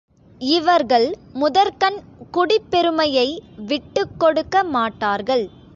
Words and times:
இவர்கள் 0.41 1.05
முதற்கண் 1.33 1.99
குடிப் 2.31 2.67
பெருமையை 2.69 3.27
விட்டுக்கொடுக்க 3.67 4.63
மாட்டார்கள். 4.69 5.45